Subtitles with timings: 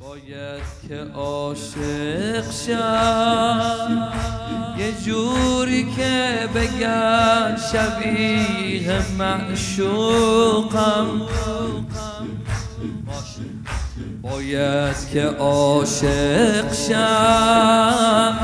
[0.00, 4.12] باید که عاشق شم.
[4.78, 11.06] یه جوری که بگن شبیه معشوقم.
[14.22, 18.38] باید که عاشق شم.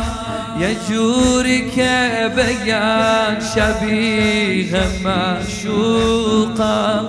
[0.60, 7.08] یه جوری که بگن شبیه معشوقم.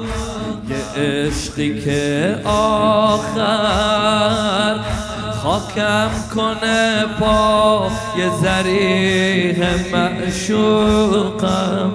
[0.97, 3.93] عشقی که آخر
[5.43, 9.59] خاکم کنه پا یه زریح
[9.93, 11.91] معشوقم.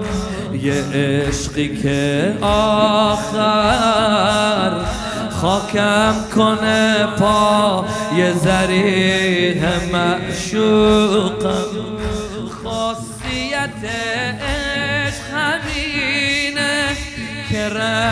[0.62, 3.90] یه عشقی که آخر
[5.30, 7.84] خاکم کنه پا
[8.16, 9.62] یه زریح
[9.92, 11.64] معشوقم.
[12.64, 13.84] خاصیت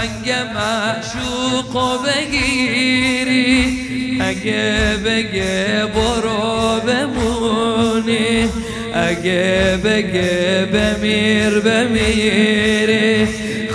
[0.07, 1.73] رنگ معشوق
[2.07, 3.79] بگیری.
[4.21, 8.49] اگه بگه برو بمونی.
[8.95, 13.29] اگه بگه بمیر بمیری.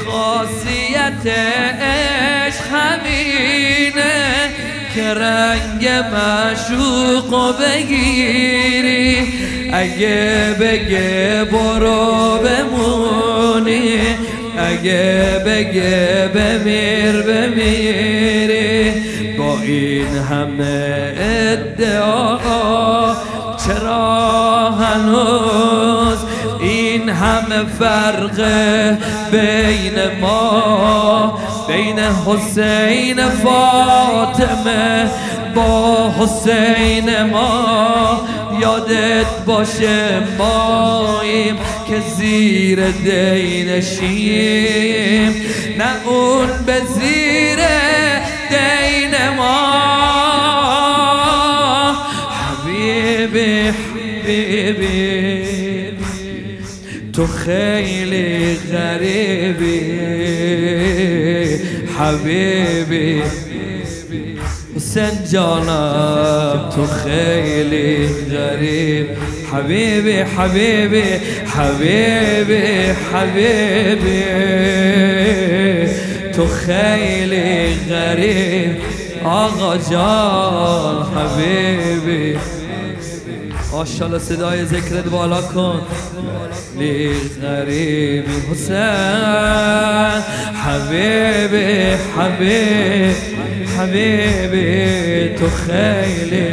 [0.05, 1.27] خاصیت
[1.81, 4.49] عشق همینه
[4.95, 9.33] که رنگ معشوق بگیری.
[9.73, 13.00] اگه بگه برو بمونی.
[14.81, 18.93] اگه بگه بمیر بمیری.
[19.37, 22.37] با این همه ادعا
[23.65, 26.17] چرا هنوز
[26.59, 28.41] این همه فرق
[29.31, 35.09] بین ما بین حسین فاطمه
[35.55, 38.21] با حسین ما؟
[38.61, 41.55] یادت باشه ماییم
[41.87, 44.21] که زیر دینشیم.
[45.77, 47.59] نه اون به زیر
[48.49, 49.81] دین ما.
[52.41, 53.69] حبیبی
[54.23, 55.41] حبیبی
[57.13, 59.81] تو خیلی غریبی.
[61.99, 63.23] حبیبی
[64.91, 69.07] حسین جانم تو خیلی غریب.
[69.53, 71.03] حبیبی حبیبی
[71.55, 74.23] حبیبی حبیبی
[76.33, 78.77] تو خیلی غریب.
[79.23, 82.39] آقا جان حبیبی
[83.71, 85.81] ماشاءالله صدای ذکرت بالا کن.
[86.79, 90.21] لی غریبی حسین
[90.63, 93.15] حبیبی حبیب.
[93.37, 93.50] حبیبی
[95.37, 96.51] تو خیلی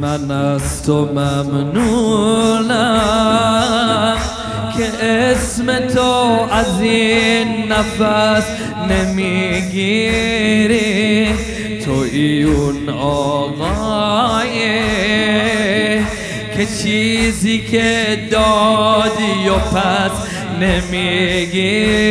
[0.00, 2.56] من از تو ممنونم.
[4.76, 6.00] که اسم تو
[6.50, 8.46] از این نفس
[8.90, 10.36] نمی‌گیری.
[11.84, 14.46] تو اون آقای
[16.56, 20.10] که چیزی که دادی و پس
[20.60, 22.06] نمی‌گیری.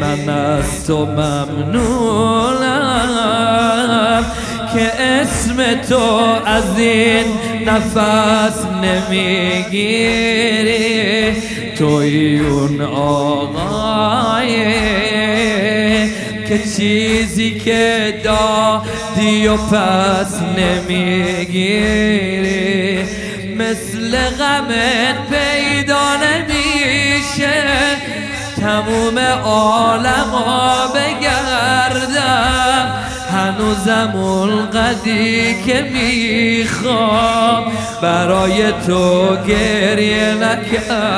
[0.00, 2.32] من از تو ممنونم.
[4.74, 5.98] که اسم تو
[6.46, 7.26] از این
[7.66, 9.72] نفس نمی‌گیری.
[11.78, 14.54] توی اون آقای
[16.48, 22.02] که چیزی که دادی و پس نمی‌گیری.
[23.58, 27.62] مثل غمت پیدا نمیشه.
[28.60, 30.32] تموم عالم
[33.72, 37.72] هنوزم اونقدی که می‌خوام.
[38.02, 41.12] برای تو گریه نکردم.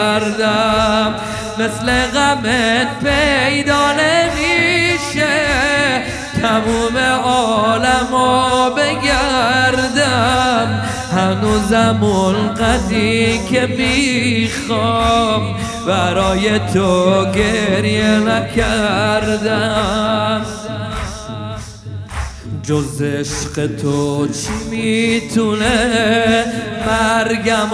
[1.59, 5.37] مثل غمت پیدا نمیشه.
[6.42, 8.12] تموم عالم
[8.76, 10.68] بگردم.
[11.12, 15.42] هنوزم اونقدی که می‌خوام.
[15.86, 19.74] برای تو گریه نکردم.
[22.66, 26.45] جز عشق تو چی می‌تونه؟
[26.87, 27.71] مرگم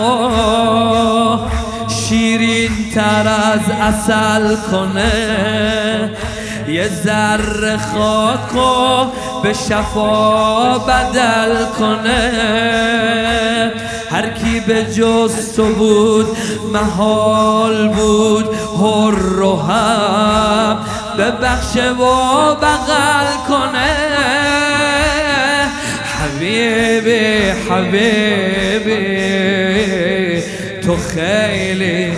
[1.88, 6.10] شیرین تر از اصل کنه.
[6.68, 9.06] یه ذره خاک و
[9.42, 12.32] به شفا بدل کنه.
[14.10, 16.26] هر کی به جز تو بود
[16.72, 18.48] محال بود
[18.80, 20.78] هر و هم
[21.16, 24.69] به بخش و بغل کنه.
[27.70, 28.32] حبیبی
[30.82, 32.12] تو خیلی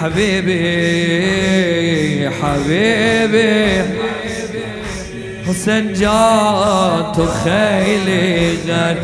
[0.00, 0.62] حبیبی
[2.24, 3.82] حبیبی.
[5.46, 8.96] حسین جان تو خیلی غر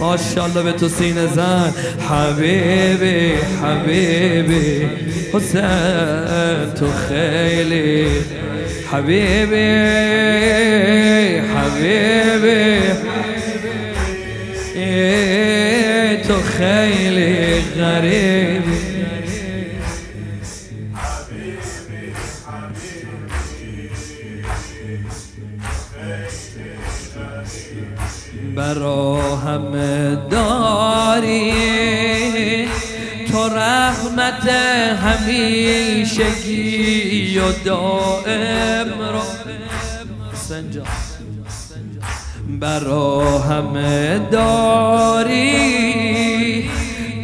[0.00, 1.74] ماشاءالله به تو سینه زن.
[2.10, 4.88] حبیبی حبیبی.
[5.32, 8.06] حسین تو خیلی
[8.92, 9.92] حبیبی
[11.54, 13.11] حبیبی.
[16.22, 18.92] تو خیلی غریبی.
[28.56, 31.52] برا همه داری.
[33.32, 34.48] تو رحمت
[35.04, 36.48] همیشگی
[37.38, 39.22] و دائم را
[40.34, 40.82] سنجا.
[42.60, 45.72] برا همه داری.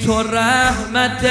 [0.07, 1.25] تو رحمت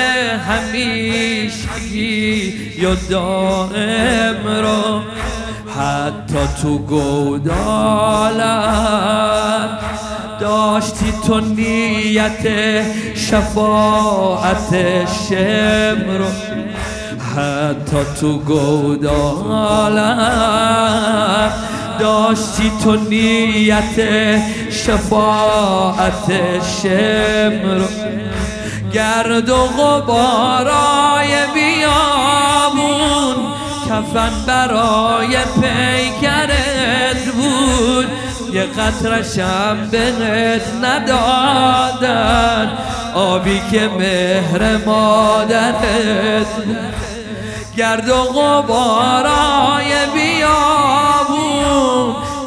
[0.47, 2.53] همیشگی
[2.85, 5.01] و دائم را
[5.77, 7.47] حتی تو گودالم
[10.39, 12.47] داشتی تو نیت
[13.15, 14.69] شفاعت
[15.29, 16.21] شمر
[17.35, 19.07] حتی تو گودالم
[21.99, 23.95] داشتی تو نیت
[24.71, 26.31] شفاعت
[26.81, 27.81] شمر.
[28.93, 33.35] گرد و غبارای بیامون
[33.89, 38.07] کفن برای پیکرت بود.
[38.53, 42.77] یه قطرشم بهت ندادن.
[43.15, 46.45] آبی که مهر مادرت
[47.77, 50.76] گرد و غبارای بیابون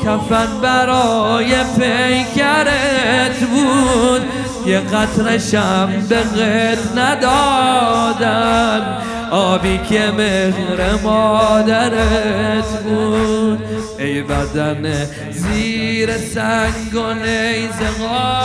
[0.04, 4.22] کفن برای پیکرت بود.
[4.66, 8.96] یه قطرشم بهت ندادن
[9.30, 13.64] آبی که مهر مادرت بود.
[13.98, 18.40] ای بدن زیر سنگ و نیزقا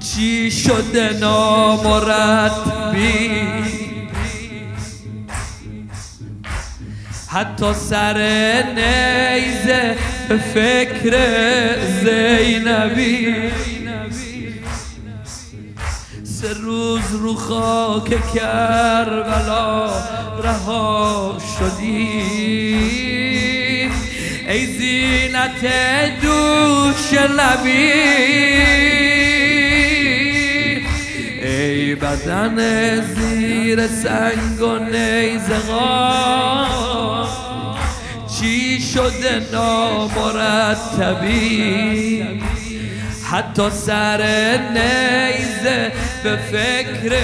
[0.00, 2.98] چی شده نامرتبی؟
[7.30, 8.18] حتی سر
[8.74, 9.96] نیزه
[10.28, 11.16] به فکر
[12.04, 13.34] زینبی.
[16.24, 19.90] سه روز رو خاک کربلا
[20.44, 22.08] رها شدی.
[24.48, 25.64] ای زینت
[26.22, 27.92] دوش لبی.
[31.42, 32.56] ای بدن
[33.00, 35.38] زیر سنگ و چی
[38.94, 41.28] شده نامرتبی
[43.30, 44.22] حتی سر
[44.72, 45.92] نیزه
[46.22, 47.16] به فکر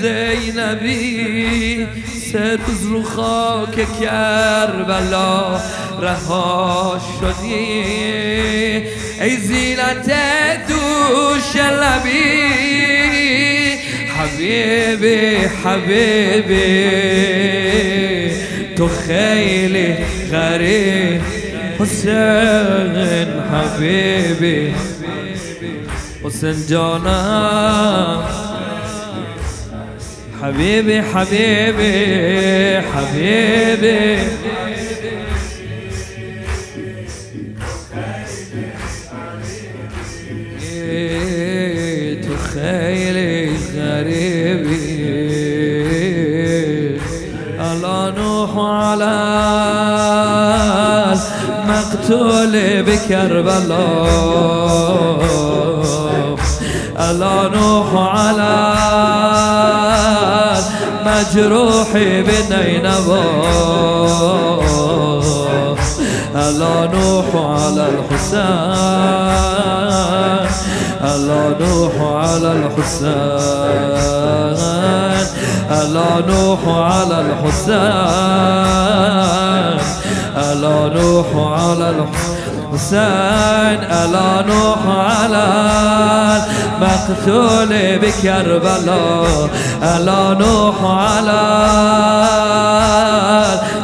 [0.00, 1.86] زینبی.
[2.32, 5.60] سه روز رو خاک کربلا
[6.00, 8.82] رها شدی.
[9.20, 10.12] ای زینت
[10.68, 12.48] دوش لبی.
[14.18, 16.98] حبیبی حبیبی.
[18.78, 19.94] تخيلي
[20.32, 21.22] غريب
[21.80, 24.72] حسين حبيبي
[26.24, 27.18] حسين جانا.
[30.42, 31.92] حبيبي حبيبي
[32.82, 34.18] حبيبي
[42.22, 44.37] تخيلي غريب
[51.78, 53.58] المقتول بكربلاء
[56.98, 58.74] الا نوح على
[61.06, 63.24] المجروح بنينوى
[66.34, 68.48] الا نوح على الحسين
[71.04, 73.18] الا نوح على الحسين
[75.70, 78.58] الا نوح على الحسين
[80.38, 85.46] ألا نوح على الحسين ألا نوح على
[86.78, 89.48] المقتول بكربلاء
[89.82, 91.40] ألا نوح على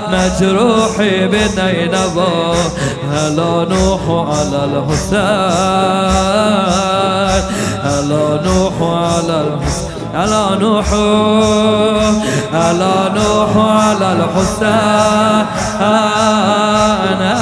[0.08, 0.96] المجروح
[1.32, 2.54] بنينوى
[3.12, 5.24] ألا نوح على الحسين
[7.84, 10.88] ألا نوح على الحسين ألا نوح
[12.54, 15.46] ألا نوح على الحسين.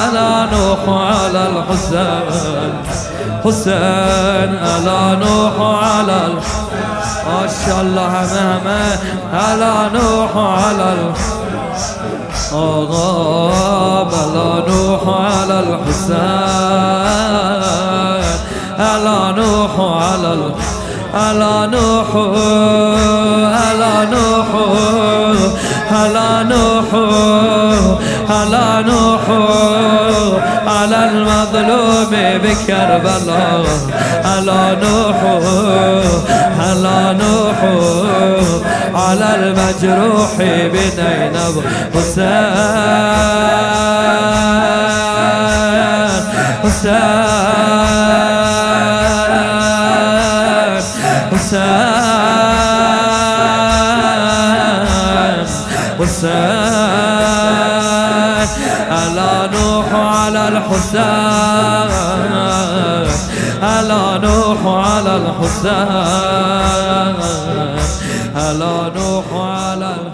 [0.04, 2.72] ألا نوح على الحسين
[3.44, 6.20] حسين ألا نوح على
[7.26, 8.98] ما شاء الله همه
[9.32, 10.88] على نوح على
[12.52, 16.22] آقا بلا نوح على الحسين
[18.78, 20.32] على نوح على
[21.14, 22.10] على نوح
[23.54, 24.48] على نوح
[25.92, 27.61] على نوح.
[28.32, 29.20] على نوح
[30.66, 32.10] على المظلوم
[32.44, 33.66] بكربلاء
[34.24, 35.18] على نوح
[36.60, 37.58] على نوح
[38.94, 41.62] على المجروح بنينب
[41.94, 42.62] حسين
[46.64, 47.32] حسين
[56.00, 56.61] حسين
[60.36, 61.92] على الحسين
[63.62, 65.82] ألا نوح على الحسين
[68.36, 70.11] ألا نوح على الحسين